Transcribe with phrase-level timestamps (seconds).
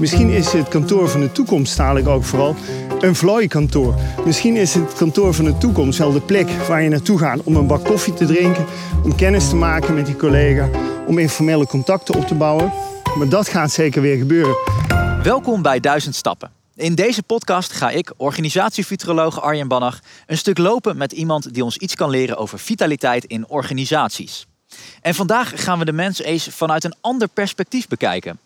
[0.00, 2.56] Misschien is het kantoor van de toekomst dadelijk ook vooral
[3.00, 3.94] een vlooikantoor.
[4.24, 7.56] Misschien is het kantoor van de toekomst wel de plek waar je naartoe gaat om
[7.56, 8.66] een bak koffie te drinken,
[9.04, 10.68] om kennis te maken met die collega,
[11.06, 12.72] om informele contacten op te bouwen.
[13.18, 14.56] Maar dat gaat zeker weer gebeuren.
[15.22, 16.50] Welkom bij Duizend Stappen.
[16.74, 21.76] In deze podcast ga ik, organisatiefuturoloog Arjen Bannach, een stuk lopen met iemand die ons
[21.76, 24.46] iets kan leren over vitaliteit in organisaties.
[25.00, 28.38] En vandaag gaan we de mens eens vanuit een ander perspectief bekijken.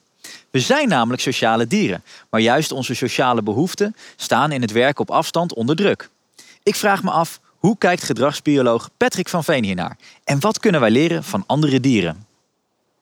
[0.54, 5.10] We zijn namelijk sociale dieren, maar juist onze sociale behoeften staan in het werk op
[5.10, 6.08] afstand onder druk.
[6.62, 9.96] Ik vraag me af, hoe kijkt gedragsbioloog Patrick van Veen hiernaar?
[10.24, 12.26] En wat kunnen wij leren van andere dieren?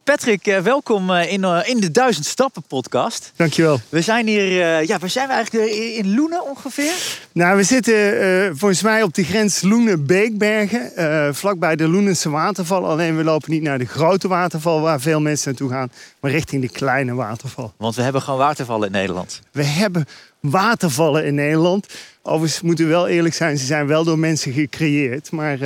[0.04, 3.32] Patrick, eh, welkom eh, in, eh, in de Duizend Stappen podcast.
[3.36, 3.80] Dankjewel.
[3.88, 4.42] We zijn hier,
[4.86, 5.70] ja, waar zijn we eigenlijk?
[5.72, 6.92] In Loenen ongeveer?
[7.32, 10.90] Nou, we zitten volgens mij op de grens Loenen-Beekbergen,
[11.34, 12.86] vlakbij de Loenense waterval.
[12.86, 16.62] Alleen we lopen niet naar de grote waterval waar veel mensen naartoe gaan, maar richting
[16.62, 17.72] de kleine waterval.
[17.76, 19.40] Want we hebben gewoon watervallen in Nederland.
[19.52, 20.06] We hebben
[20.40, 21.86] watervallen in Nederland.
[22.22, 25.58] Overigens moeten we wel eerlijk zijn, ze zijn wel door mensen gecreëerd, maar...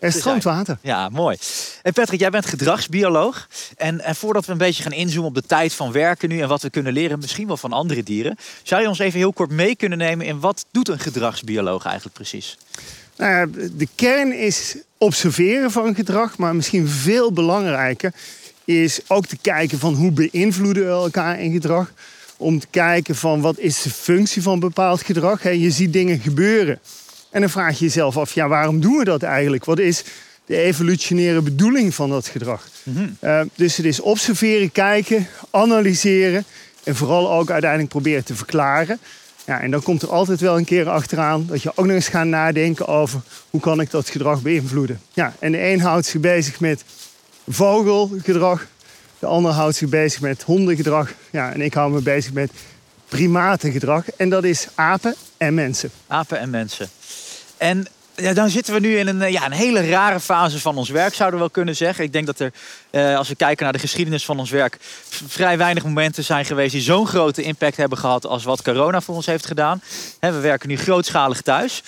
[0.00, 0.78] Er stroomt water.
[0.82, 1.36] Ja, mooi.
[1.82, 3.48] En Patrick, jij bent gedragsbioloog.
[3.76, 6.48] En, en voordat we een beetje gaan inzoomen op de tijd van werken nu en
[6.48, 9.50] wat we kunnen leren, misschien wel van andere dieren, zou je ons even heel kort
[9.50, 12.58] mee kunnen nemen in wat doet een gedragsbioloog eigenlijk precies?
[13.16, 18.12] Nou ja, de kern is observeren van gedrag, maar misschien veel belangrijker
[18.64, 21.92] is ook te kijken van hoe beïnvloeden we elkaar in gedrag.
[22.36, 25.42] Om te kijken van wat is de functie van bepaald gedrag.
[25.42, 26.80] Je ziet dingen gebeuren.
[27.34, 29.64] En dan vraag je jezelf af, ja, waarom doen we dat eigenlijk?
[29.64, 30.04] Wat is
[30.46, 32.68] de evolutionaire bedoeling van dat gedrag?
[32.82, 33.08] Mhm.
[33.20, 36.44] Eh, dus het is observeren, kijken, analyseren
[36.84, 38.98] en vooral ook uiteindelijk proberen te verklaren.
[39.44, 42.08] Ja, en dan komt er altijd wel een keer achteraan dat je ook nog eens
[42.08, 45.00] gaat nadenken over hoe kan ik dat gedrag beïnvloeden.
[45.12, 46.84] Ja, en de een houdt zich bezig met
[47.48, 48.66] vogelgedrag,
[49.18, 51.12] de ander houdt zich bezig met hondengedrag.
[51.30, 52.50] Ja, en ik hou me bezig met
[53.08, 54.10] primatengedrag.
[54.10, 55.90] En dat is apen en mensen.
[56.06, 56.88] Apen en mensen.
[57.56, 60.88] En ja, dan zitten we nu in een, ja, een hele rare fase van ons
[60.88, 62.04] werk, zouden we wel kunnen zeggen.
[62.04, 62.52] Ik denk dat er,
[62.90, 64.78] eh, als we kijken naar de geschiedenis van ons werk,
[65.26, 69.14] vrij weinig momenten zijn geweest die zo'n grote impact hebben gehad als wat corona voor
[69.14, 69.82] ons heeft gedaan.
[70.20, 71.82] we werken nu grootschalig thuis.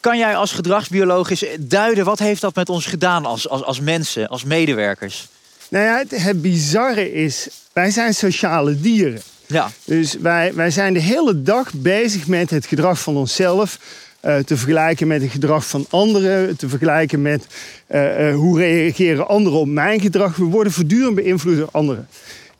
[0.00, 3.80] Kan jij als gedragsbioloog eens duiden, wat heeft dat met ons gedaan als, als, als
[3.80, 5.28] mensen, als medewerkers?
[5.68, 9.22] Nou ja, het, het bizarre is, wij zijn sociale dieren.
[9.46, 9.70] Ja.
[9.84, 13.78] Dus wij, wij zijn de hele dag bezig met het gedrag van onszelf
[14.26, 17.46] uh, te vergelijken met het gedrag van anderen, te vergelijken met
[17.90, 20.36] uh, uh, hoe reageren anderen op mijn gedrag.
[20.36, 22.08] We worden voortdurend beïnvloed door anderen.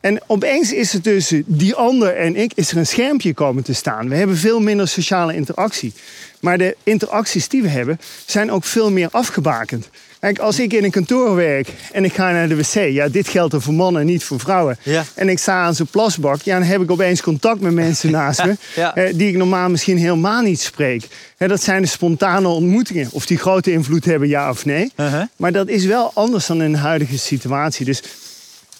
[0.00, 3.72] En opeens is er tussen die ander en ik is er een schermpje komen te
[3.72, 4.09] staan.
[4.09, 5.93] We hebben veel minder sociale interactie.
[6.41, 9.88] Maar de interacties die we hebben zijn ook veel meer afgebakend.
[10.27, 13.29] Kijk, als ik in een kantoor werk en ik ga naar de wc, ja, dit
[13.29, 14.79] geldt er voor mannen, niet voor vrouwen.
[14.83, 15.05] Ja.
[15.15, 18.45] En ik sta aan zo'n plasbak, ja, dan heb ik opeens contact met mensen naast
[18.45, 21.09] me, eh, die ik normaal misschien helemaal niet spreek.
[21.37, 23.09] dat zijn de spontane ontmoetingen.
[23.13, 24.93] Of die grote invloed hebben, ja of nee.
[24.97, 25.23] Uh-huh.
[25.37, 27.85] Maar dat is wel anders dan in de huidige situatie.
[27.85, 28.03] Dus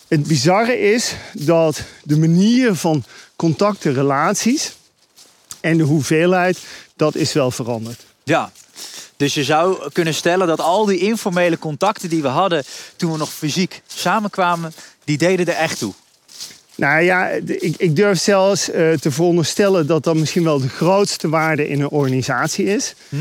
[0.09, 3.05] het bizarre is dat de manier van
[3.37, 4.77] contacten, relaties
[5.61, 6.59] en de hoeveelheid,
[6.97, 8.05] dat is wel veranderd.
[8.23, 8.51] Ja,
[9.17, 12.65] dus je zou kunnen stellen dat al die informele contacten die we hadden
[12.97, 14.73] toen we nog fysiek samenkwamen,
[15.05, 15.93] die deden er echt toe.
[16.75, 21.29] Nou ja, ik, ik durf zelfs uh, te veronderstellen dat dat misschien wel de grootste
[21.29, 22.95] waarde in een organisatie is.
[23.09, 23.17] Hm?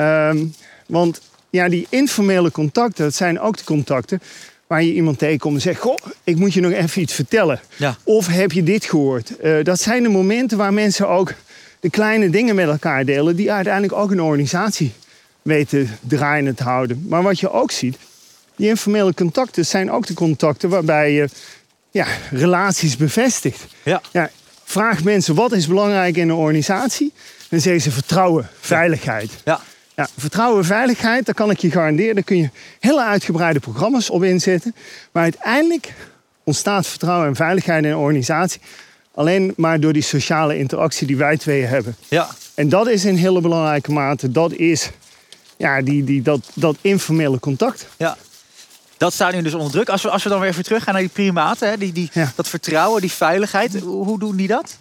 [0.00, 0.54] Um,
[0.86, 4.22] want ja, die informele contacten, dat zijn ook de contacten
[4.66, 7.60] waar je iemand tegenkomt en zegt: Goh, ik moet je nog even iets vertellen.
[7.76, 7.96] Ja.
[8.04, 9.32] Of heb je dit gehoord?
[9.42, 11.32] Uh, dat zijn de momenten waar mensen ook
[11.80, 14.92] de kleine dingen met elkaar delen, die uiteindelijk ook een organisatie
[15.42, 17.04] weten draaiende te houden.
[17.08, 17.96] Maar wat je ook ziet,
[18.56, 21.28] die informele contacten zijn ook de contacten waarbij je
[21.90, 23.66] ja, relaties bevestigt.
[23.82, 24.00] Ja.
[24.12, 24.30] Ja,
[24.64, 27.12] vraag mensen wat is belangrijk in een organisatie.
[27.48, 29.30] Dan zeggen ze vertrouwen, veiligheid.
[29.44, 29.60] Ja.
[29.94, 32.14] Ja, vertrouwen, veiligheid, daar kan ik je garanderen.
[32.14, 34.74] Daar kun je hele uitgebreide programma's op inzetten.
[35.12, 35.94] Maar uiteindelijk
[36.44, 38.60] ontstaat vertrouwen en veiligheid in een organisatie
[39.14, 41.96] alleen maar door die sociale interactie die wij twee hebben.
[42.08, 42.28] Ja.
[42.54, 44.90] En dat is in hele belangrijke mate, dat is
[45.60, 47.86] ja, die, die, dat, dat informele contact.
[47.96, 48.16] Ja.
[48.96, 49.88] Dat staat nu dus onder druk.
[49.88, 52.10] Als we, als we dan weer even terug gaan naar die primaten, hè, die, die,
[52.34, 54.76] dat vertrouwen, die veiligheid, hoe doen die dat?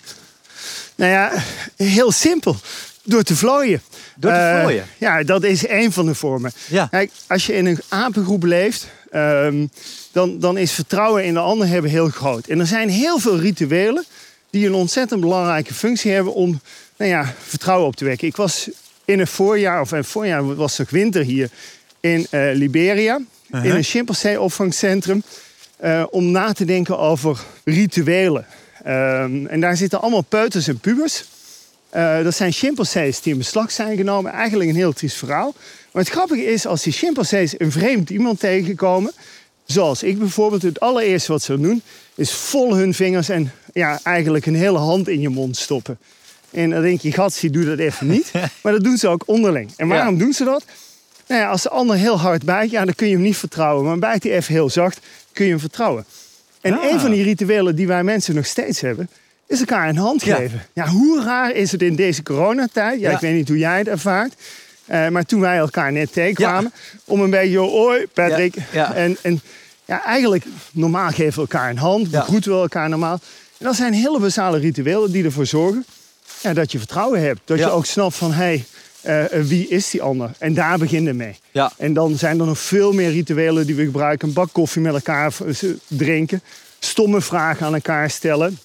[0.96, 1.32] Nou ja,
[1.76, 2.56] heel simpel.
[3.04, 3.82] Door te vlooien.
[4.16, 4.86] Door te uh, vlooien?
[4.98, 6.52] ja, dat is één van de vormen.
[6.68, 6.86] Ja.
[6.86, 9.72] Kijk, als je in een apengroep leeft, um,
[10.12, 12.48] dan, dan is vertrouwen in de ander hebben heel groot.
[12.48, 14.06] En er zijn heel veel rituelen
[14.50, 16.62] die een ontzettend belangrijke functie hebben om
[16.98, 18.28] nou ja, vertrouwen op te wekken.
[18.28, 18.70] Ik was
[19.10, 21.50] in het voorjaar, of in het voorjaar was het winter hier
[22.00, 23.20] in uh, Liberia,
[23.52, 25.24] in een chimpansee-opvangcentrum,
[25.84, 28.46] uh, om na te denken over rituelen.
[28.84, 31.24] Ehm, en daar zitten allemaal peuters en pubers.
[31.90, 34.32] Eh, dat zijn chimpansees die in beslag zijn genomen.
[34.32, 35.54] Eigenlijk een heel triest verhaal.
[35.92, 39.12] Maar het grappige is, als die chimpansees een vreemd iemand tegenkomen...
[39.66, 41.82] zoals ik bijvoorbeeld, het allereerste wat ze doen...
[42.16, 45.98] is vol hun vingers en ja, eigenlijk een hele hand in je mond stoppen.
[46.52, 48.32] En dan denk je, gatsie, doe dat even niet.
[48.64, 49.72] Maar dat doen ze ook onderling.
[49.78, 50.64] En waarom doen ze dat?
[51.28, 53.86] Nou ja, als de ander heel hard bijt, ja, dan kun je hem niet vertrouwen.
[53.86, 55.00] Maar bijt hij even heel zacht,
[55.34, 56.06] kun je hem vertrouwen.
[56.62, 56.92] En Ah.
[56.92, 59.10] een van die rituelen die wij mensen nog steeds hebben,
[59.48, 60.66] is elkaar een hand geven.
[60.74, 63.00] Ja, hoe raar is het in deze coronatijd?
[63.00, 63.16] Ja, Ja.
[63.16, 64.34] ik weet niet hoe jij het ervaart.
[64.86, 66.72] Eh, maar toen wij elkaar net tegenkwamen,
[67.06, 68.56] om een beetje, hoi Patrick.
[68.74, 69.42] En, en
[69.86, 73.20] ja, eigenlijk, normaal geven we elkaar een hand, begroeten we elkaar normaal.
[73.58, 75.86] En dat zijn hele basale rituelen die ervoor zorgen
[76.42, 77.40] ja, dat je vertrouwen hebt.
[77.46, 77.66] Dat Ja.
[77.66, 78.64] je ook snapt van, hé,
[79.02, 80.32] hey, eh, wie is die ander?
[80.38, 81.36] En daar begin je mee.
[81.52, 81.72] Ja.
[81.78, 84.28] En dan zijn er nog veel meer rituelen die we gebruiken.
[84.28, 86.42] Een bak koffie met elkaar v- drinken.
[86.80, 88.60] Stomme vragen aan elkaar stellen.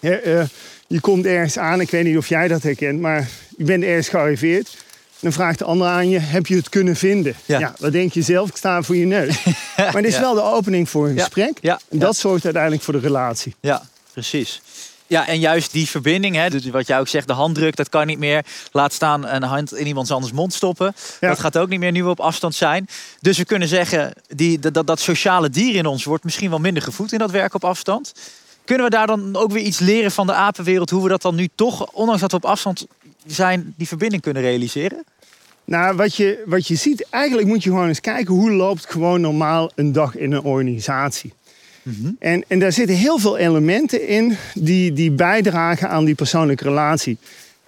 [0.00, 0.42] Eh,
[0.86, 4.08] je komt ergens aan, ik weet niet of jij dat herkent, maar je bent ergens
[4.08, 4.76] gearriveerd.
[5.20, 7.34] Dan vraagt de ander aan je, heb je het kunnen vinden?
[7.44, 7.74] Ja.
[7.78, 8.48] wat denk je zelf?
[8.48, 9.44] Ik sta voor je neus.
[9.76, 10.20] maar het is Ja.
[10.20, 11.58] wel de opening voor een gesprek.
[11.60, 11.80] Ja.
[11.88, 13.54] En dat zorgt uiteindelijk voor de relatie.
[13.60, 13.82] Ja,
[14.12, 14.62] precies.
[15.08, 18.06] Ja, en juist die verbinding, hè, dus wat jij ook zegt, de handdruk, dat kan
[18.06, 18.44] niet meer.
[18.72, 20.94] Laat staan een hand in iemands anders mond stoppen.
[21.20, 21.28] Ja.
[21.28, 22.88] Dat gaat ook niet meer nu we op afstand zijn.
[23.20, 26.58] Dus we kunnen zeggen, die, dat, dat, dat sociale dier in ons wordt misschien wel
[26.58, 28.12] minder gevoed in dat werk op afstand.
[28.64, 31.34] Kunnen we daar dan ook weer iets leren van de apenwereld, hoe we dat dan
[31.34, 32.86] nu toch, ondanks dat we op afstand
[33.26, 35.04] zijn, die verbinding kunnen realiseren?
[35.64, 39.20] Nou, wat je, wat je ziet, eigenlijk moet je gewoon eens kijken hoe loopt gewoon
[39.20, 41.32] normaal een dag in een organisatie.
[42.18, 47.18] En, en daar zitten heel veel elementen in die, die bijdragen aan die persoonlijke relatie.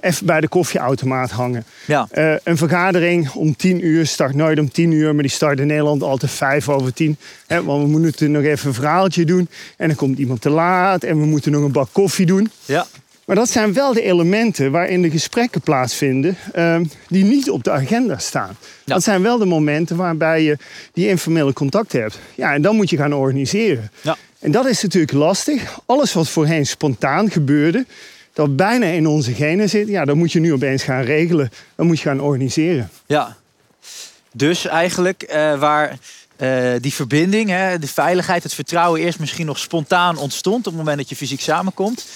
[0.01, 1.65] Even bij de koffieautomaat hangen.
[1.87, 5.59] Ja, Eh, een vergadering om tien uur start nooit om tien uur, maar die start
[5.61, 7.17] in Nederland altijd vijf over tien.
[7.47, 9.49] Hè, want we moeten nog even een verhaaltje doen.
[9.77, 12.51] En dan komt iemand te laat en we moeten nog een bak koffie doen.
[12.65, 12.87] ja,
[13.31, 17.71] Maar dat zijn wel de elementen waarin de gesprekken plaatsvinden ehm, die niet op de
[17.71, 18.57] agenda staan.
[18.85, 18.95] Ja.
[18.95, 20.57] Dat zijn wel de momenten waarbij je
[20.93, 22.19] die informele contact hebt.
[22.35, 23.91] Ja, en dan moet je gaan organiseren.
[24.01, 25.79] ja, En dat is natuurlijk lastig.
[25.87, 27.87] Alles wat voorheen spontaan gebeurde,
[28.33, 31.53] dat bijna in onze genen zit, ja, dat moet je nu opeens gaan regelen.
[31.75, 32.91] Dat moet je gaan organiseren.
[33.07, 33.37] ja.
[34.33, 35.99] Dus eigenlijk eh, waar
[36.37, 40.77] eh, die verbinding, hè, de veiligheid, het vertrouwen eerst misschien nog spontaan ontstond op het
[40.77, 42.07] moment dat je fysiek samenkomt.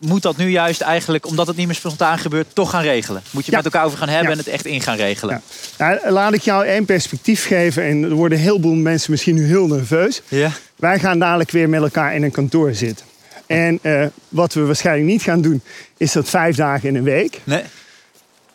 [0.00, 3.22] Moet dat nu juist eigenlijk, omdat het niet meer spontaan gebeurt, toch gaan regelen?
[3.30, 3.56] Moet je Ja.
[3.56, 4.32] met elkaar over gaan hebben Ja.
[4.32, 5.42] en het echt in gaan regelen?
[5.78, 5.86] Ja.
[5.98, 7.82] Nou, laat ik jou één perspectief geven.
[7.82, 10.22] En er worden een heleboel mensen misschien nu heel nerveus.
[10.28, 10.50] Ja.
[10.76, 13.06] Wij gaan dadelijk weer met elkaar in een kantoor zitten.
[13.46, 15.62] En eh, wat we waarschijnlijk niet gaan doen,
[15.96, 17.40] is dat vijf dagen in een week.
[17.44, 17.62] Nee?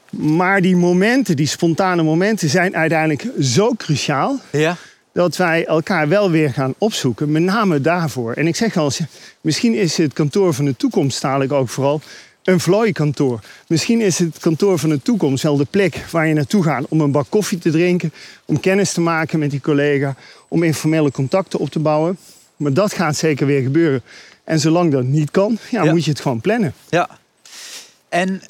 [0.09, 4.77] Maar die momenten, die spontane momenten, zijn uiteindelijk zo cruciaal Ja?
[5.15, 8.33] Dat wij elkaar wel weer gaan opzoeken, met name daarvoor.
[8.33, 8.99] En ik zeg eens,
[9.41, 12.01] misschien is het kantoor van de toekomst dadelijk ook vooral
[12.43, 13.39] een vlooikantoor.
[13.67, 17.01] Misschien is het kantoor van de toekomst wel de plek waar je naartoe gaat om
[17.01, 18.13] een bak koffie te drinken,
[18.45, 20.15] om kennis te maken met die collega,
[20.47, 22.17] om informele contacten op te bouwen.
[22.55, 24.01] Maar dat gaat zeker weer gebeuren.
[24.43, 25.91] En zolang dat niet kan, ja, Ja.
[25.91, 26.73] moet je het gewoon plannen.
[26.89, 27.09] Ja.
[28.09, 28.41] En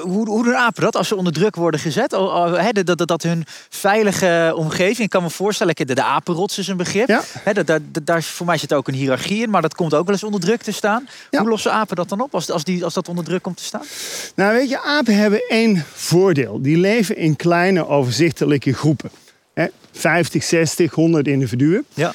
[0.00, 2.10] hoe, hoe doen apen dat als ze onder druk worden gezet?
[2.10, 6.76] Dat, dat, dat hun veilige omgeving, ik kan me voorstellen, de, de apenrots is een
[6.76, 7.08] begrip.
[7.08, 7.22] Ja.
[7.52, 10.14] Dat, dat, daar, voor mij zit ook een hiërarchie in, maar dat komt ook wel
[10.14, 11.08] eens onder druk te staan.
[11.30, 11.40] Ja.
[11.40, 13.64] Hoe lossen apen dat dan op als, als, die, als dat onder druk komt te
[13.64, 13.84] staan?
[14.34, 16.62] Nou, weet je, apen hebben één voordeel.
[16.62, 19.10] Die leven in kleine, overzichtelijke groepen.
[19.54, 21.84] Hè, 50, 60, 100 individuen.
[21.94, 22.12] Ja.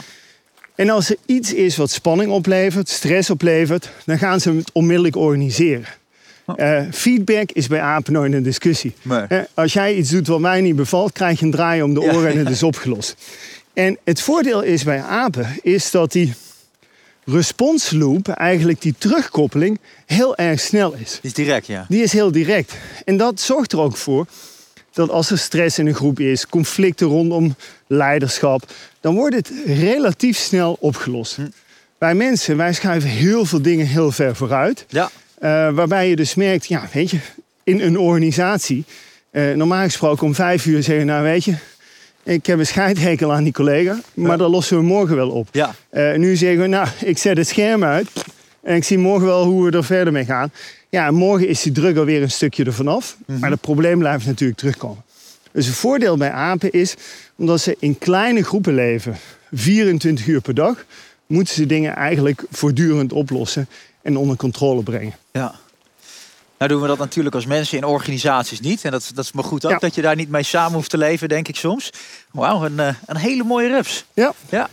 [0.76, 5.16] En als er iets is wat spanning oplevert, stress oplevert, dan gaan ze het onmiddellijk
[5.16, 5.86] organiseren.
[6.46, 8.94] Eh, feedback is bij apen nooit een discussie.
[9.02, 9.22] Nee.
[9.22, 12.00] Eh, als jij iets doet wat mij niet bevalt, krijg je een draai om de
[12.00, 12.54] Ja, oren en het ja.
[12.60, 13.16] is opgelost.
[13.74, 16.34] En het voordeel is bij apen is dat die
[17.26, 21.12] response loop, eigenlijk die terugkoppeling, heel erg snel is.
[21.12, 21.86] Die is direct, ja.
[21.90, 22.74] Die is heel direct.
[23.06, 24.26] En dat zorgt er ook voor
[24.94, 27.56] dat als er stress in een groep is, conflicten rondom
[27.88, 31.38] leiderschap, dan wordt het relatief snel opgelost.
[31.98, 34.86] Wij mensen, wij schuiven heel veel dingen heel ver vooruit.
[34.88, 35.12] Ja.
[35.46, 37.18] Eh, waarbij je dus merkt, ja, weet je,
[37.64, 38.84] in een organisatie,
[39.32, 41.56] eh, normaal gesproken om vijf uur zeggen, nou weet je,
[42.24, 44.38] ik heb een scheidhekel aan die collega, maar Ja.
[44.38, 45.48] dat lossen we morgen wel op.
[45.52, 45.76] Ja.
[45.90, 48.08] Eh, nu zeggen we, nou, ik zet het scherm uit
[48.64, 50.52] en ik zie morgen wel hoe we er verder mee gaan.
[50.90, 54.26] Ja, en morgen is die druk alweer een stukje ervan af, maar het probleem blijft
[54.26, 55.04] natuurlijk terugkomen.
[55.52, 56.96] Dus het voordeel bij apen is,
[57.36, 59.18] omdat ze in kleine groepen leven,
[59.52, 60.86] 24 uur per dag,
[61.28, 63.68] moeten ze dingen eigenlijk voortdurend oplossen
[64.06, 65.14] en onder controle brengen.
[65.32, 65.56] Ja.
[66.58, 68.84] Nou doen we dat natuurlijk als mensen in organisaties niet.
[68.86, 69.78] En dat, dat is maar goed ook Ja.
[69.78, 71.90] dat je daar niet mee samen hoeft te leven, denk ik soms.
[72.32, 74.06] Wauw, een, eh, een hele mooie rups.
[74.14, 74.34] Ja.
[74.50, 74.70] Ja.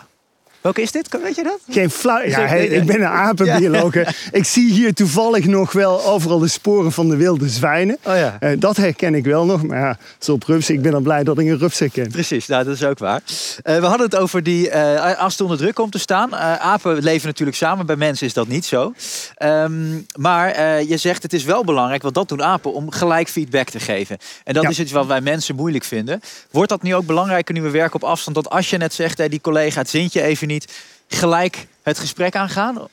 [0.62, 1.08] Welke is dit?
[1.22, 1.58] Weet je dat?
[1.70, 2.22] Geen flauw.
[2.22, 3.94] Ja, ik ben een apenbioloog.
[4.32, 7.98] Ik zie hier toevallig nog wel overal de sporen van de wilde zwijnen.
[8.04, 8.36] Oh ja.
[8.40, 9.62] Eh, dat herken ik wel nog.
[9.66, 10.74] Maar ja, zo op rupsen.
[10.74, 12.10] Ik ben dan blij dat ik een rups herken.
[12.10, 13.20] Precies, nou, dat is ook waar.
[13.62, 16.34] Eh, we hadden het over die, als het onder druk komt te staan.
[16.36, 18.92] Apen leven natuurlijk samen, bij mensen is dat niet zo.
[19.34, 19.72] Ehm,
[20.18, 23.80] maar je zegt het is wel belangrijk, want dat doen apen, om gelijk feedback te
[23.80, 24.18] geven.
[24.44, 24.68] En dat Ja.
[24.68, 26.20] is iets wat wij mensen moeilijk vinden.
[26.50, 28.36] Wordt dat nu ook belangrijker nu we werken op afstand?
[28.36, 30.50] Dat als je net zegt, die collega, het zint je even niet,
[31.08, 32.88] gelijk het gesprek aangaan?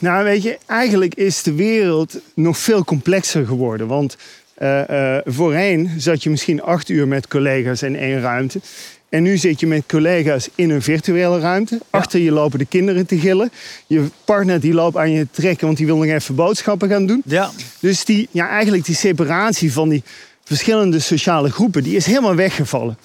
[0.00, 3.86] Nou, weet je, eigenlijk is de wereld nog veel complexer geworden.
[3.86, 4.16] Want
[4.54, 8.60] eh, eh, voorheen zat je misschien acht uur met collega's in één ruimte.
[9.08, 11.80] En nu zit je met collega's in een virtuele ruimte.
[11.90, 13.50] Achter je lopen de kinderen te gillen.
[13.86, 17.22] Je partner die loopt aan je trekken, want die wil nog even boodschappen gaan doen.
[17.24, 17.50] Ja.
[17.80, 20.02] Dus die, ja, eigenlijk die separatie van die
[20.48, 22.98] verschillende sociale groepen, die is helemaal weggevallen.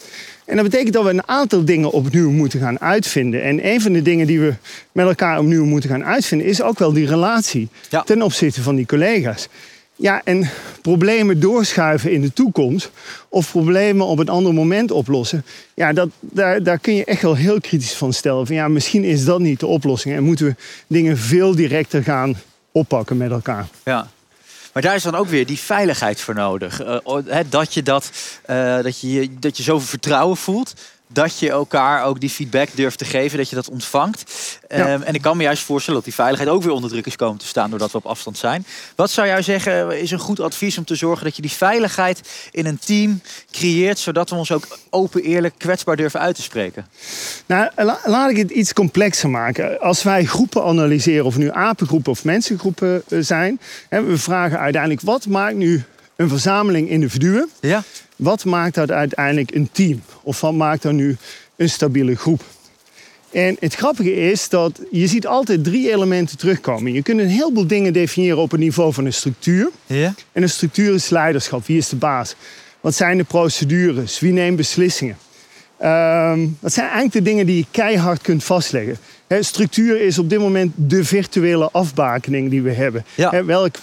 [0.46, 3.44] En dat betekent dat we een aantal dingen opnieuw moeten gaan uitvinden.
[3.44, 4.54] En een van de dingen die we
[4.92, 8.02] met elkaar opnieuw moeten gaan uitvinden, is ook wel die relatie Ja.
[8.02, 9.48] ten opzichte van die collega's.
[9.96, 10.50] Ja, en
[10.82, 12.92] problemen doorschuiven in de toekomst
[13.30, 15.46] of problemen op een ander moment oplossen.
[15.74, 18.46] Ja, dat, daar, daar kun je echt wel heel kritisch van stellen.
[18.48, 20.56] Van ja, misschien is dat niet de oplossing en moeten we
[20.88, 22.36] dingen veel directer gaan
[22.72, 23.68] oppakken met elkaar.
[23.86, 24.08] Ja.
[24.74, 26.82] Maar daar is dan ook weer die veiligheid voor nodig.
[26.82, 28.12] Eh, dat, je dat,
[28.46, 30.74] eh, dat, je- dat je zoveel vertrouwen voelt.
[31.13, 33.38] Dat je elkaar ook die feedback durft te geven.
[33.38, 34.24] Dat je dat ontvangt.
[34.70, 34.75] Ja.
[34.88, 37.15] Ehm, en ik kan me juist voorstellen dat die veiligheid ook weer onder druk is
[37.15, 37.70] komen te staan.
[37.70, 38.65] Doordat we op afstand zijn.
[38.96, 42.22] Wat zou jij zeggen is een goed advies om te zorgen dat je die veiligheid
[42.51, 44.00] in een team creëert.
[44.00, 46.88] Zodat we ons ook open, eerlijk, kwetsbaar durven uit te spreken.
[47.46, 49.79] Nou, la- laat ik het iets complexer maken.
[49.79, 55.01] Als wij groepen analyseren, of nu apengroepen of mensengroepen eh, zijn, hè, we vragen uiteindelijk
[55.01, 55.84] wat maakt nu
[56.15, 57.50] een verzameling individuen?
[57.60, 57.84] Ja.
[58.15, 60.01] Wat maakt dat uiteindelijk een team?
[60.22, 61.17] Of wat maakt dan nu
[61.55, 62.43] een stabiele groep?
[63.32, 66.93] En het grappige is dat je ziet altijd drie elementen terugkomen.
[66.93, 69.70] Je kunt een heleboel dingen definiëren op het niveau van een structuur.
[69.86, 70.13] Ja.
[70.32, 71.65] En een structuur is leiderschap.
[71.65, 72.36] Wie is de baas?
[72.82, 74.20] Wat zijn de procedures?
[74.20, 75.17] Wie neemt beslissingen?
[75.77, 78.98] Ehm, dat zijn eigenlijk de dingen die je keihard kunt vastleggen.
[79.39, 83.05] Structuur is op dit moment de virtuele afbakening die we hebben.
[83.15, 83.46] Ja.
[83.46, 83.75] Welk,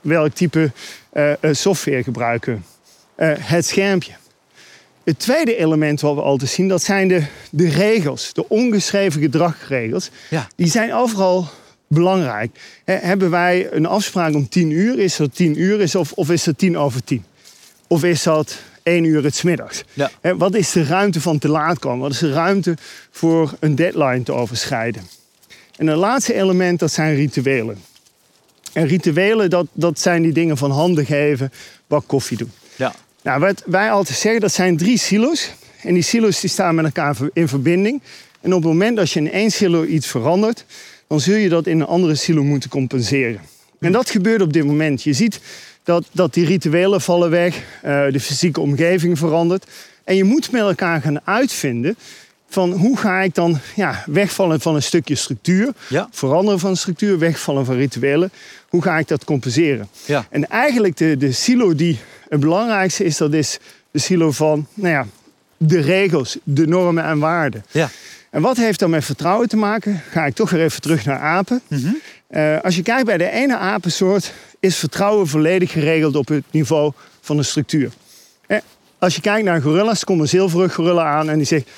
[0.00, 0.72] welk type
[1.12, 2.75] eh, eh, software gebruiken we?
[3.16, 4.12] Eh, het schermpje.
[5.04, 8.32] Het tweede element wat we altijd zien, dat zijn de, de regels.
[8.32, 10.10] De ongeschreven gedragsregels.
[10.30, 10.48] Ja.
[10.56, 11.48] Die zijn overal
[11.86, 12.58] belangrijk.
[12.84, 14.98] Hebben wij een afspraak om 10 uur?
[14.98, 17.24] Is dat 10 uur is of, of is dat 10 over 10?
[17.86, 19.84] Of is dat 1 uur het middags?
[19.92, 20.10] Ja.
[20.36, 22.00] Wat is de ruimte van te laat komen?
[22.00, 22.76] Wat is de ruimte
[23.10, 25.02] voor een deadline te overschrijden?
[25.76, 27.78] En het laatste element, dat zijn rituelen.
[28.72, 31.52] En rituelen, dat, dat zijn die dingen van handen geven,
[31.86, 32.50] bak koffie doen.
[33.26, 35.52] Nou, wat wij altijd zeggen, dat zijn drie silo's.
[35.82, 38.02] En die silo's die staan met elkaar in verbinding.
[38.40, 40.64] En op het moment dat je in één silo iets verandert,
[41.06, 43.40] dan zul je dat in een andere silo moeten compenseren.
[43.80, 45.02] En dat gebeurt op dit moment.
[45.02, 45.40] Je ziet
[45.82, 49.66] dat, dat die rituelen vallen weg, eh, de fysieke omgeving verandert.
[50.04, 51.96] En je moet met elkaar gaan uitvinden
[52.48, 56.08] van hoe ga ik dan ja, wegvallen van een stukje structuur, Ja.
[56.10, 58.30] veranderen van structuur, wegvallen van rituelen.
[58.68, 59.88] Hoe ga ik dat compenseren?
[60.04, 60.26] Ja.
[60.30, 61.98] En eigenlijk de, de silo die
[62.28, 63.58] het belangrijkste is, dat is
[63.90, 65.06] de silo van nou ja,
[65.56, 67.64] de regels, de normen en waarden.
[67.70, 67.88] Ja.
[68.30, 70.02] En wat heeft dat met vertrouwen te maken?
[70.10, 71.60] Ga ik toch weer even terug naar apen.
[71.68, 71.92] Mhm.
[72.26, 76.92] Eh, als je kijkt bij de ene apensoort, is vertrouwen volledig geregeld op het niveau
[77.20, 77.90] van de structuur.
[78.46, 78.58] Eh,
[78.98, 81.68] als je kijkt naar gorilla's, komt een zilverrug gorilla aan en die zegt: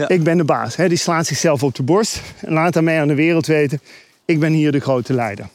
[0.00, 0.08] Ja.
[0.08, 0.76] Ik ben de baas.
[0.76, 3.80] Hè, die slaat zichzelf op de borst en laat daarmee aan de wereld weten:
[4.24, 5.48] Ik ben hier de grote leider.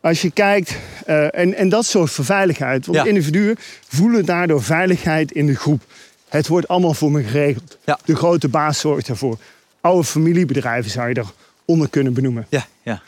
[0.00, 2.86] Als je kijkt, eh, en, en dat zorgt voor veiligheid.
[2.86, 3.04] Want Ja.
[3.04, 3.56] individuen
[3.88, 5.82] voelen daardoor veiligheid in de groep.
[6.28, 7.78] Het wordt allemaal voor me geregeld.
[7.84, 7.98] Ja.
[8.04, 9.38] De grote baas zorgt daarvoor.
[9.80, 11.24] Oude familiebedrijven zou je
[11.66, 12.46] eronder kunnen benoemen.
[12.48, 12.66] Ja.
[12.82, 13.02] Ja.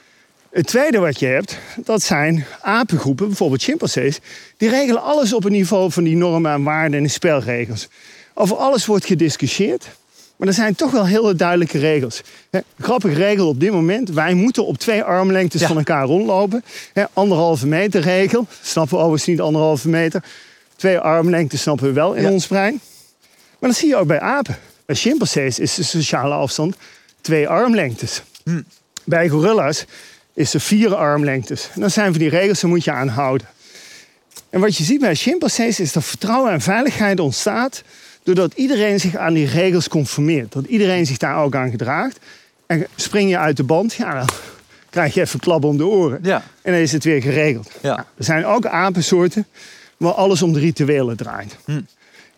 [0.51, 4.19] Het tweede wat je hebt, dat zijn apengroepen, bijvoorbeeld chimpansees.
[4.57, 7.89] Die regelen alles op het niveau van die normen en waarden en de spelregels.
[8.35, 9.89] Over alles wordt gediscussieerd,
[10.37, 12.23] maar er zijn toch wel hele duidelijke regels.
[12.51, 15.67] Hè, grappige regel op dit moment, wij moeten op twee armlengtes Ja.
[15.67, 16.65] van elkaar rondlopen.
[16.93, 20.25] Hè, anderhalve meter regel, snappen we overigens niet anderhalve meter.
[20.77, 22.31] Twee armlengtes snappen we wel in Ja.
[22.31, 22.81] ons brein.
[23.59, 24.59] Maar dat zie je ook bij apen.
[24.87, 26.77] Bij chimpansees is de sociale afstand
[27.21, 28.23] twee armlengtes.
[28.45, 28.61] Hm.
[29.05, 29.85] Bij gorilla's
[30.35, 31.69] is er vier armlengtes.
[31.75, 33.47] En dat zijn van die regels, daar moet je aan houden.
[34.51, 37.83] En wat je ziet bij chimpansees is dat vertrouwen en veiligheid ontstaat...
[38.23, 40.53] doordat iedereen zich aan die regels conformeert.
[40.53, 42.19] Dat iedereen zich daar ook aan gedraagt.
[42.67, 44.29] En spring je uit de band, ja, dan
[44.91, 46.19] krijg je even klap om de oren.
[46.23, 46.43] Ja.
[46.63, 47.71] En dan is het weer geregeld.
[47.83, 47.97] Ja.
[48.17, 49.47] Er zijn ook apensoorten
[49.97, 51.57] waar alles om de rituelen draait.
[51.65, 51.81] Hm.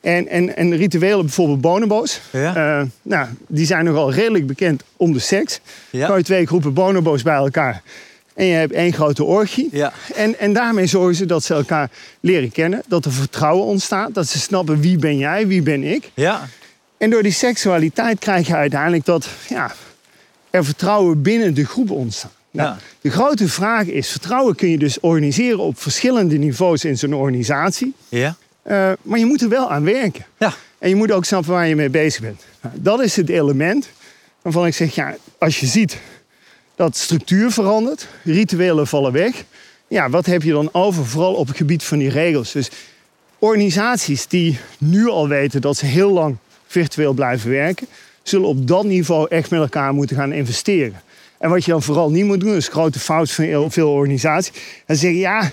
[0.01, 2.81] En, en, en rituelen, bijvoorbeeld bonobo's, Ja.
[2.81, 5.61] eh, nou, die zijn nogal redelijk bekend om de seks.
[5.91, 6.07] Ja.
[6.07, 7.83] Gooi je twee groepen bonobo's bij elkaar
[8.35, 9.69] en je hebt één grote orgie.
[9.73, 9.93] Ja.
[10.15, 14.27] En, en daarmee zorgen ze dat ze elkaar leren kennen, dat er vertrouwen ontstaat, dat
[14.27, 16.11] ze snappen wie ben jij, wie ben ik.
[16.15, 16.49] Ja.
[16.97, 19.73] En door die seksualiteit krijg je uiteindelijk dat ja,
[20.51, 22.33] er vertrouwen binnen de groep ontstaat.
[22.51, 22.79] Nou, Ja.
[23.01, 27.95] De grote vraag is, vertrouwen kun je dus organiseren op verschillende niveaus in zo'n organisatie.
[28.09, 28.37] Ja.
[28.63, 30.25] Eh, maar je moet er wel aan werken.
[30.39, 30.55] Ja.
[30.79, 32.45] En je moet ook snappen waar je mee bezig bent.
[32.61, 33.89] Nou, dat is het element
[34.43, 35.99] waarvan ik zeg, ja, als je ziet
[36.77, 39.45] dat structuur verandert, rituelen vallen weg.
[39.89, 42.53] Ja, wat heb je dan over, vooral op het gebied van die regels?
[42.53, 42.71] Dus
[43.39, 47.87] organisaties die nu al weten dat ze heel lang virtueel blijven werken,
[48.23, 51.03] zullen op dat niveau echt met elkaar moeten gaan investeren.
[51.39, 53.71] En wat je dan vooral niet moet doen, dat is een grote fout van heel
[53.71, 54.53] veel organisaties.
[54.87, 55.51] En zeggen, ja,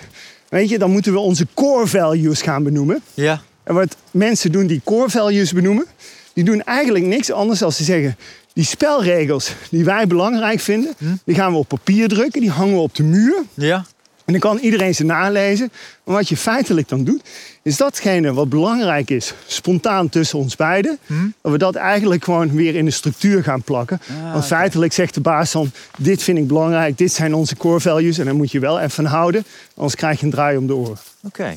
[0.48, 3.02] weet je, dan moeten we onze core values gaan benoemen.
[3.14, 3.42] Ja.
[3.62, 5.86] En wat mensen doen die core values benoemen,
[6.32, 8.16] die doen eigenlijk niks anders dan ze zeggen...
[8.54, 10.94] die spelregels die wij belangrijk vinden,
[11.24, 13.42] die gaan we op papier drukken, die hangen we op de muur.
[13.54, 13.84] Ja.
[14.24, 15.72] En dan kan iedereen ze nalezen.
[16.04, 17.22] Maar wat je feitelijk dan doet,
[17.62, 20.98] is datgene wat belangrijk is, spontaan tussen ons beiden,
[21.42, 24.00] dat we dat eigenlijk gewoon weer in de structuur gaan plakken.
[24.22, 24.46] Want oké.
[24.46, 28.24] feitelijk zegt de baas dan, dit vind ik belangrijk, dit zijn onze core values en
[28.24, 29.44] daar moet je wel even houden,
[29.74, 30.98] anders krijg je een draai om de oren.
[31.22, 31.56] Oké.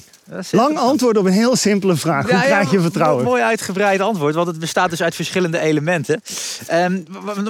[0.51, 2.23] Lang antwoord op een heel simpele vraag.
[2.23, 3.23] Hoe Ja, krijg je ja, vertrouwen?
[3.23, 6.21] Mooi uitgebreid antwoord, want het bestaat dus uit verschillende elementen.
[6.67, 7.01] Ehm,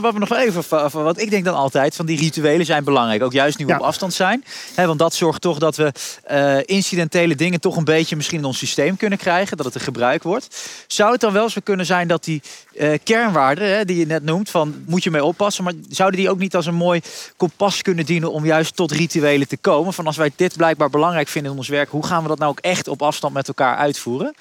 [0.02, 0.64] wat we nog even,
[1.04, 3.24] wat ik denk dan altijd, van die rituelen zijn belangrijk.
[3.24, 3.78] Ook juist nu we Ja.
[3.78, 4.44] op afstand zijn.
[4.76, 5.92] Want dat zorgt toch dat we
[6.24, 9.58] eh, incidentele dingen toch een beetje misschien in ons systeem kunnen krijgen.
[9.58, 10.56] Dat het een gebruik wordt.
[10.88, 12.42] Zou het dan wel zo kunnen zijn dat die
[12.78, 15.64] eh, kernwaarden, hè, die je net noemt, van moet je mee oppassen.
[15.64, 17.02] Maar zouden die ook niet als een mooi
[17.38, 19.94] kompas kunnen dienen om juist tot rituelen te komen?
[19.94, 22.52] Van als wij dit blijkbaar belangrijk vinden in ons werk, hoe gaan we dat nou
[22.52, 24.36] ook echt op afstand met elkaar uitvoeren?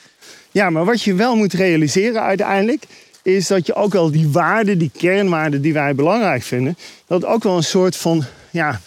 [0.50, 2.84] Ja, maar wat je wel moet realiseren uiteindelijk,
[3.22, 6.76] is dat je ook wel die waarden, die kernwaarden die wij belangrijk vinden,
[7.06, 8.80] dat ook wel een soort van, ja,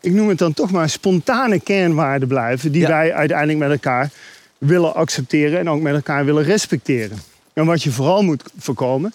[0.00, 2.88] ik noem het dan toch maar spontane kernwaarden blijven, die Ja.
[2.88, 4.10] wij uiteindelijk met elkaar
[4.58, 7.18] willen accepteren en ook met elkaar willen respecteren.
[7.56, 9.12] En wat je vooral moet voorkomen,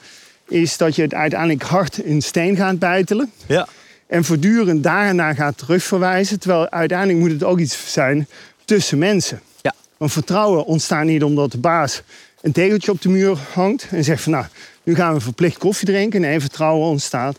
[0.48, 3.68] is dat je het uiteindelijk hard in steen gaat bijtelen Ja.
[4.08, 6.40] en voortdurend daarna gaat terugverwijzen.
[6.40, 8.28] Terwijl uiteindelijk moet het ook iets zijn
[8.66, 9.42] tussen mensen.
[9.62, 9.74] Ja.
[9.98, 12.02] Want vertrouwen ontstaat niet omdat de baas
[12.42, 14.46] een tegeltje op de muur hangt en zegt van nou,
[14.84, 16.22] nu gaan we verplicht koffie drinken.
[16.22, 17.38] Nee, vertrouwen ontstaat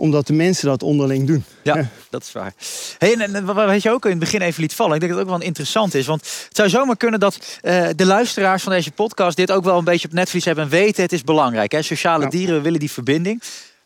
[0.00, 1.44] omdat de mensen dat onderling doen.
[1.62, 1.88] Ja, Ja.
[2.10, 2.52] dat is waar.
[2.98, 5.20] Hey, en, en wat je ook in het begin even liet vallen, ik denk dat
[5.20, 6.06] het ook wel interessant is.
[6.06, 9.78] Want het zou zomaar kunnen dat eh, de luisteraars van deze podcast dit ook wel
[9.78, 11.72] een beetje op netvlies hebben en weten het is belangrijk.
[11.72, 11.82] Hè?
[11.82, 12.30] Sociale Ja.
[12.30, 13.42] dieren, we willen die verbinding.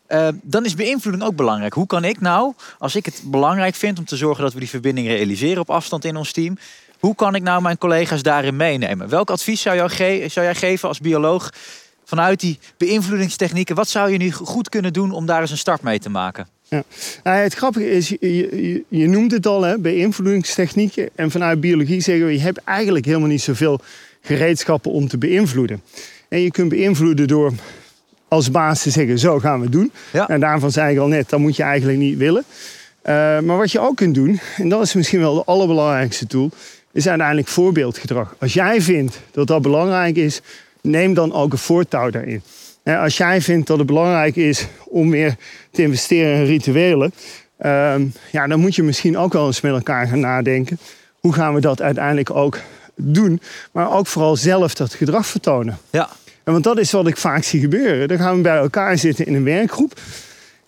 [0.06, 1.72] Eh, dan is beïnvloeding ook belangrijk.
[1.74, 4.68] Hoe kan ik nou, als ik het belangrijk vind om te zorgen dat we die
[4.68, 6.58] verbinding realiseren op afstand in ons team,
[6.98, 9.08] hoe kan ik nou mijn collega's daarin meenemen?
[9.08, 11.50] Welk advies zou, jou ge- zou jij geven als bioloog
[12.04, 13.74] vanuit die beïnvloedingstechnieken?
[13.74, 16.46] Wat zou je nu goed kunnen doen om daar eens een start mee te maken?
[17.22, 21.08] Nou, het grappige is, je, je, je noemt het al, hè, beïnvloedingstechnieken.
[21.14, 23.80] En vanuit biologie zeggen we, je hebt eigenlijk helemaal niet zoveel
[24.20, 25.82] gereedschappen om te beïnvloeden.
[26.28, 27.52] En je kunt beïnvloeden door
[28.28, 29.92] als baas te zeggen, zo gaan we het doen.
[30.12, 30.28] Ja.
[30.28, 32.44] En daarvan zei ik al net, dat moet je eigenlijk niet willen.
[33.02, 36.50] Eh, maar wat je ook kunt doen, en dat is misschien wel de allerbelangrijkste tool,
[36.92, 38.36] is uiteindelijk voorbeeldgedrag.
[38.38, 40.40] Als jij vindt dat dat belangrijk is,
[40.84, 42.42] neem dan ook een voortouw daarin.
[42.84, 45.36] Als jij vindt dat het belangrijk is om weer
[45.70, 47.12] te investeren in rituelen,
[47.58, 50.78] ehm, ja, dan moet je misschien ook wel eens met elkaar gaan nadenken.
[51.20, 52.58] Hoe gaan we dat uiteindelijk ook
[52.94, 53.40] doen?
[53.72, 55.78] Maar ook vooral zelf dat gedrag vertonen.
[55.90, 56.08] Ja,
[56.44, 58.08] En want dat is wat ik vaak zie gebeuren.
[58.08, 59.92] Dan gaan we bij elkaar zitten in een werkgroep.
[59.94, 60.02] En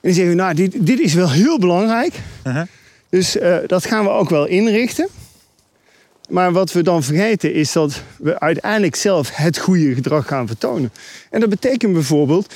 [0.01, 2.15] dan zeggen we, nou, dit, dit is wel heel belangrijk.
[2.47, 2.63] Uh-huh.
[3.09, 5.09] Dus eh, dat gaan we ook wel inrichten.
[6.29, 10.93] Maar wat we dan vergeten is dat we uiteindelijk zelf het goede gedrag gaan vertonen.
[11.31, 12.55] En dat betekent bijvoorbeeld,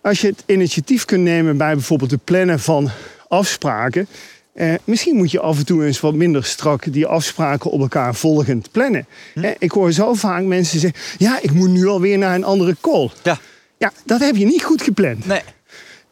[0.00, 2.90] als je het initiatief kunt nemen bij bijvoorbeeld het plannen van
[3.28, 4.06] afspraken.
[4.52, 8.14] Eh, misschien moet je af en toe eens wat minder strak die afspraken op elkaar
[8.14, 9.06] volgend plannen.
[9.34, 12.76] Eh, ik hoor zo vaak mensen zeggen, ja, ik moet nu alweer naar een andere
[12.80, 13.10] call.
[13.22, 13.38] ja.
[13.78, 15.26] Ja, dat heb je niet goed gepland.
[15.26, 15.40] Nee,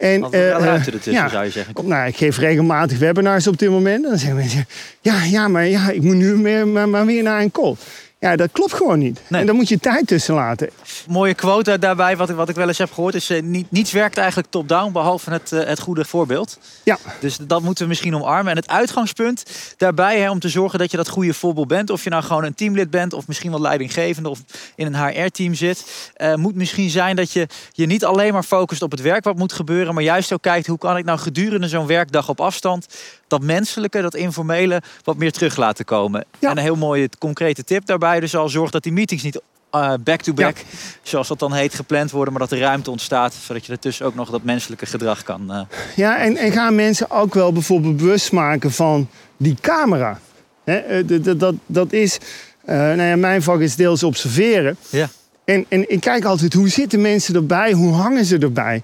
[0.03, 1.29] En, altijd wel eh, ruimte eh, ertussen ja.
[1.29, 1.75] zou je zeggen.
[1.75, 4.05] Kom, nou, ik geef regelmatig webinars op dit moment.
[4.05, 4.67] En dan zeggen mensen,
[5.01, 7.75] ja, ja, maar ja, ik moet nu meer, maar, maar weer naar een call.
[8.23, 9.21] Ja, dat klopt gewoon niet.
[9.29, 9.41] Nee.
[9.41, 10.71] En daar moet je tijd tussen laten.
[11.09, 13.93] Mooie quote daarbij, wat ik, wat ik wel eens heb gehoord, is eh, niet, niets
[13.93, 16.59] werkt eigenlijk top-down behalve het, eh, het goede voorbeeld.
[16.83, 18.51] Ja, Dus dat moeten we misschien omarmen.
[18.51, 19.45] En het uitgangspunt
[19.77, 22.45] daarbij, hè, om te zorgen dat je dat goede voorbeeld bent, of je nou gewoon
[22.45, 24.43] een teamlid bent, of misschien wel leidinggevende, of
[24.77, 28.83] in een HR-team zit, eh, moet misschien zijn dat je je niet alleen maar focust
[28.83, 31.69] op het werk wat moet gebeuren, maar juist ook kijkt hoe kan ik nou gedurende
[31.69, 32.87] zo'n werkdag op afstand
[33.33, 36.25] dat menselijke, dat informele, wat meer terug laten komen.
[36.39, 36.51] Ja.
[36.51, 38.21] En een heel mooie concrete tip daarbij.
[38.21, 39.41] Dus al zorg dat die meetings niet
[39.71, 40.57] eh, back-to-back,
[41.03, 42.33] zoals dat dan heet, gepland worden.
[42.33, 45.53] Maar dat er ruimte ontstaat, zodat je ertussen ook nog dat menselijke gedrag kan.
[45.53, 45.61] eh,
[45.97, 50.21] Ja, en, en gaan mensen ook wel bijvoorbeeld bewust maken van die camera.
[50.65, 52.19] Hè, eh, d- d- dat, dat is,
[52.65, 54.77] eh, nou ja, mijn vak is deels observeren.
[54.91, 55.09] Ja.
[55.45, 57.73] En, en ik kijk altijd, hoe zitten mensen erbij?
[57.73, 58.83] Hoe hangen ze erbij?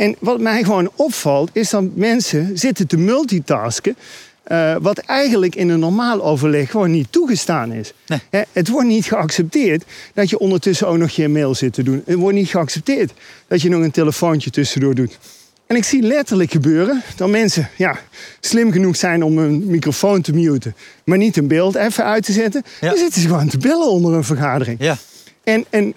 [0.00, 3.96] En wat mij gewoon opvalt, is dat mensen zitten te multitasken.
[4.42, 7.92] eh, wat eigenlijk in een normaal overleg gewoon niet toegestaan is.
[8.06, 8.44] Nee.
[8.52, 9.84] Het wordt niet geaccepteerd
[10.14, 12.02] dat je ondertussen ook nog je mail zit te doen.
[12.06, 13.12] Het wordt niet geaccepteerd
[13.48, 15.18] dat je nog een telefoontje tussendoor doet.
[15.66, 17.98] En ik zie letterlijk gebeuren dat mensen ja,
[18.40, 22.32] slim genoeg zijn om hun microfoon te muten, maar niet een beeld even uit te
[22.32, 22.62] zetten.
[22.80, 22.88] Ja.
[22.88, 24.76] Dan zitten ze gewoon te bellen onder een vergadering.
[24.80, 24.96] ja.
[25.44, 25.94] En, en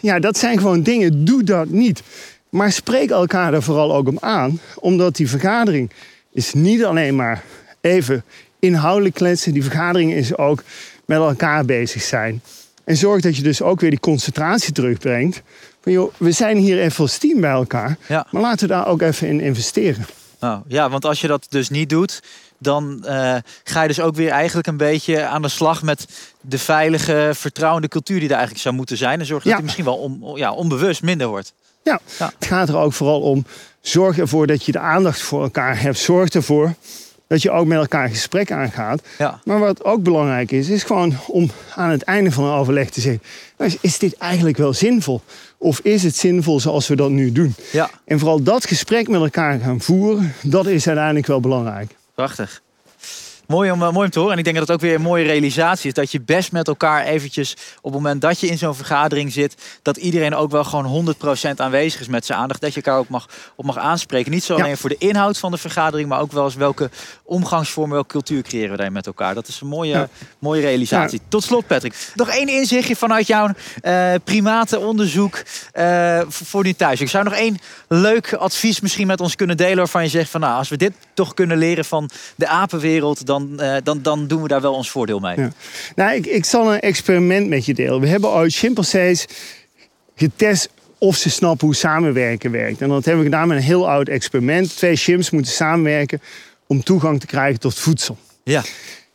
[0.00, 2.02] ja, dat zijn gewoon dingen, doe dat niet.
[2.52, 5.90] Maar spreek elkaar daar vooral ook om aan, omdat die vergadering
[6.32, 7.42] is niet alleen maar
[7.80, 8.24] even
[8.58, 9.52] inhoudelijk kletsen.
[9.52, 10.62] Die vergadering is ook
[11.04, 12.42] met elkaar bezig zijn.
[12.84, 15.42] En zorg dat je dus ook weer die concentratie terugbrengt.
[15.82, 18.26] Van joh, we zijn hier even als team bij elkaar, Ja.
[18.30, 20.06] maar laten we daar ook even in investeren.
[20.40, 22.22] Oh, ja, want als je dat dus niet doet,
[22.58, 26.06] dan eh, ga je dus ook weer eigenlijk een beetje aan de slag met
[26.40, 29.20] de veilige, vertrouwende cultuur die er eigenlijk zou moeten zijn.
[29.20, 29.54] En zorg dat Ja.
[29.56, 31.52] die misschien wel on- ja, onbewust minder wordt.
[31.82, 32.32] Ja, Ja.
[32.38, 33.46] het gaat er ook vooral om.
[33.80, 35.98] Zorg ervoor dat je de aandacht voor elkaar hebt.
[35.98, 36.74] Zorg ervoor
[37.26, 39.02] dat je ook met elkaar een gesprek aangaat.
[39.18, 39.40] Ja.
[39.44, 43.00] Maar wat ook belangrijk is, is gewoon om aan het einde van een overleg te
[43.00, 43.22] zeggen:
[43.58, 45.20] "Nou, is- is dit eigenlijk wel zinvol?
[45.58, 47.54] Of is het zinvol zoals we dat nu doen?
[47.72, 51.90] Ja, En vooral dat gesprek met elkaar gaan voeren, dat is uiteindelijk wel belangrijk.
[52.14, 52.62] prachtig.
[53.52, 54.32] Mooi om, eh, mooi om te horen.
[54.32, 55.94] En ik denk dat het ook weer een mooie realisatie is.
[55.94, 59.54] Dat je best met elkaar eventjes, op het moment dat je in zo'n vergadering zit,
[59.82, 62.60] dat iedereen ook wel gewoon 100% aanwezig is met zijn aandacht.
[62.60, 64.32] Dat je elkaar ook mag, op mag aanspreken.
[64.32, 64.62] Niet zo Ja.
[64.62, 66.90] alleen voor de inhoud van de vergadering, maar ook wel eens welke
[67.24, 69.34] omgangsvormen, welke cultuur creëren we daar met elkaar.
[69.34, 70.08] Dat is een mooie, Ja.
[70.38, 71.20] mooie realisatie.
[71.28, 71.94] Tot slot, Patrick.
[72.14, 73.48] Nog één inzichtje vanuit jouw
[73.80, 77.00] eh primatenonderzoek eh, voor die thuis.
[77.00, 80.40] Ik zou nog één leuk advies misschien met ons kunnen delen waarvan je zegt van
[80.40, 84.42] nou, als we dit toch kunnen leren van de apenwereld, dan, eh, dan, dan doen
[84.42, 85.36] we daar wel ons voordeel mee.
[85.36, 85.52] Ja.
[85.94, 88.00] Nou, ik, ik zal een experiment met je delen.
[88.00, 89.26] We hebben ooit chimpansees
[90.14, 92.80] getest of ze snappen hoe samenwerken werkt.
[92.80, 94.76] En dat hebben we gedaan met een heel oud experiment.
[94.76, 96.20] Twee chimps moeten samenwerken
[96.66, 98.16] om toegang te krijgen tot voedsel.
[98.44, 98.62] Ja.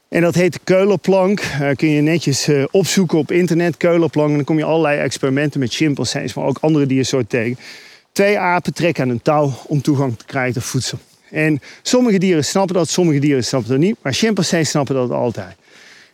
[0.10, 1.40] En dat heet de Keulerplank.
[1.40, 4.30] Eh, kun je netjes eh, opzoeken op internet, Keulerplank.
[4.30, 7.58] En dan kom je allerlei experimenten met chimpansees, maar ook andere diersoorten tegen.
[8.12, 11.00] Twee apen trekken aan een touw om toegang te krijgen tot voedsel.
[11.32, 13.96] En sommige dieren snappen dat, sommige dieren snappen dat niet.
[14.02, 15.56] Maar chimpansees snappen dat altijd.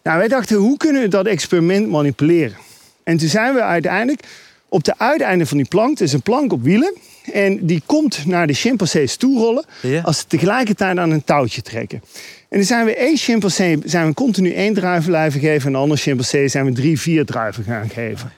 [0.04, 2.56] Nou, wij dachten, hoe kunnen we dat experiment manipuleren?
[3.04, 4.24] En toen zijn we uiteindelijk
[4.70, 6.94] op de uiteinde van die plank, het is een plank op wielen,
[7.32, 10.02] en die komt naar de chimpansees toe rollen Ja.
[10.02, 12.04] als ze tegelijkertijd aan een touwtje trekken.
[12.50, 15.78] En dan zijn we één chimpansee zijn we continu één druiven blijven geven en de
[15.78, 18.32] andere chimpansee zijn we drie, vier druiven gaan geven.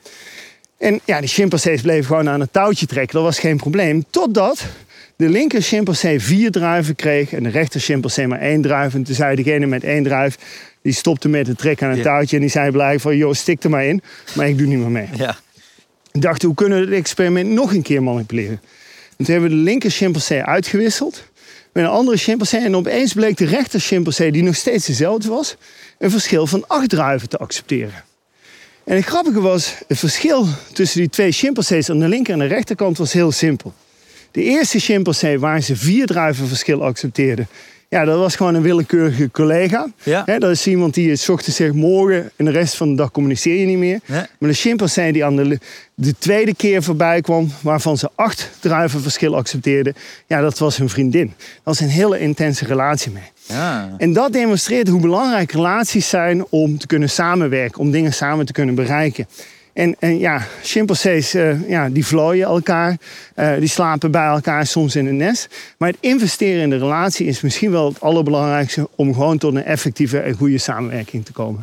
[0.78, 4.06] En ja, die chimpansees bleven gewoon aan het touwtje trekken, dat was geen probleem.
[4.10, 4.66] Totdat
[5.18, 8.94] de linker chimpansee vier druiven kreeg en de rechter chimpansee maar één druif.
[8.94, 10.38] En toen zei degene met één druif,
[10.82, 12.12] die stopte met het trekken aan het Ja.
[12.12, 14.02] touwtje en die zei blijkbaar van, joh, stik er maar in,
[14.34, 15.08] maar ik doe niet meer mee.
[15.16, 15.38] Ja.
[16.12, 18.62] Ik dacht, hoe kunnen we het experiment nog een keer manipuleren?
[19.18, 21.24] En toen hebben we de linker chimpansee uitgewisseld
[21.74, 22.60] met een andere chimpansee.
[22.62, 25.56] En opeens bleek de rechter chimpansee, die nog steeds dezelfde was,
[26.00, 28.04] een verschil van acht druiven te accepteren.
[28.84, 32.46] En het grappige was, het verschil tussen die twee chimpansees aan de linker en de
[32.46, 33.74] rechterkant was heel simpel.
[34.36, 37.48] De eerste chimpansee waar ze vier druiven verschil accepteerden,
[37.90, 39.88] ja, dat was gewoon een willekeurige collega.
[40.04, 40.24] Ja.
[40.26, 43.60] Dat is iemand die 's ochtends zegt morgen en de rest van de dag communiceer
[43.60, 44.00] je niet meer.
[44.06, 44.24] Nee.
[44.40, 45.60] Maar de chimpansee die aan de,
[45.94, 49.96] de tweede keer voorbij kwam, waarvan ze acht druiven verschil accepteerden,
[50.28, 51.34] ja, dat was hun vriendin.
[51.38, 53.32] Dat was een hele intense relatie mee.
[53.48, 53.96] Ja.
[53.98, 58.54] En dat demonstreert hoe belangrijk relaties zijn om te kunnen samenwerken, om dingen samen te
[58.54, 59.28] kunnen bereiken.
[59.76, 62.98] En, en ja, chimpansees eh, ja, die vlooien elkaar,
[63.34, 65.48] eh, die slapen bij elkaar soms in een nest.
[65.78, 69.64] Maar het investeren in de relatie is misschien wel het allerbelangrijkste om gewoon tot een
[69.64, 71.60] effectieve en goede samenwerking te komen.